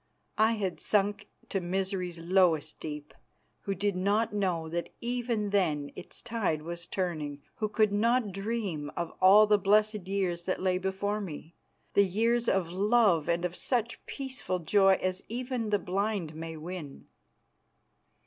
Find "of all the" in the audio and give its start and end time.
8.97-9.59